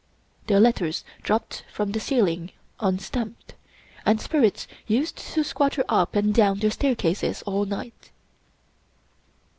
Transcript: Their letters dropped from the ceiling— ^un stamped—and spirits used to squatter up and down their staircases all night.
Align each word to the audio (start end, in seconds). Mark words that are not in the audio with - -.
Their 0.47 0.59
letters 0.59 1.03
dropped 1.21 1.63
from 1.71 1.91
the 1.91 1.99
ceiling— 1.99 2.53
^un 2.79 2.99
stamped—and 2.99 4.19
spirits 4.19 4.65
used 4.87 5.15
to 5.17 5.43
squatter 5.43 5.85
up 5.87 6.15
and 6.15 6.33
down 6.33 6.57
their 6.57 6.71
staircases 6.71 7.43
all 7.43 7.65
night. 7.65 8.09